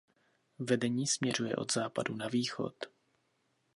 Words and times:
Vedení 0.59 1.07
směřuje 1.07 1.55
od 1.55 1.71
západu 1.73 2.15
na 2.15 2.27
východ. 2.27 2.75